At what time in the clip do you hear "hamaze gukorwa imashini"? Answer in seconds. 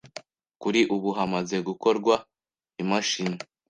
1.17-3.37